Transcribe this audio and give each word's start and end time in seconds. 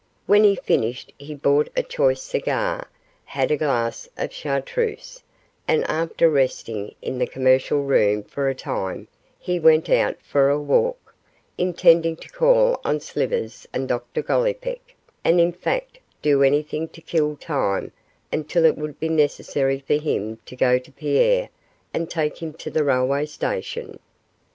When 0.25 0.43
he 0.43 0.55
finished 0.55 1.13
he 1.19 1.35
bought 1.35 1.69
a 1.77 1.83
choice 1.83 2.23
cigar, 2.23 2.87
had 3.23 3.51
a 3.51 3.55
glass 3.57 4.09
of 4.17 4.33
Chartreuse, 4.33 5.21
and 5.67 5.83
after 5.87 6.27
resting 6.27 6.95
in 7.03 7.19
the 7.19 7.27
commercial 7.27 7.83
room 7.83 8.23
for 8.23 8.49
a 8.49 8.55
time 8.55 9.07
he 9.37 9.59
went 9.59 9.91
out 9.91 10.19
for 10.23 10.49
a 10.49 10.59
walk, 10.59 11.13
intending 11.55 12.15
to 12.15 12.29
call 12.29 12.79
on 12.83 12.99
Slivers 12.99 13.67
and 13.73 13.87
Dr 13.87 14.23
Gollipeck, 14.23 14.95
and 15.23 15.39
in 15.39 15.51
fact 15.51 15.99
do 16.23 16.41
anything 16.41 16.87
to 16.87 17.01
kill 17.01 17.35
time 17.35 17.91
until 18.33 18.65
it 18.65 18.79
would 18.79 18.99
be 18.99 19.07
necessary 19.07 19.77
for 19.85 19.97
him 19.99 20.39
to 20.47 20.55
go 20.55 20.79
to 20.79 20.91
Pierre 20.91 21.49
and 21.93 22.09
take 22.09 22.41
him 22.41 22.53
to 22.53 22.71
the 22.71 22.83
railway 22.83 23.27
station. 23.27 23.99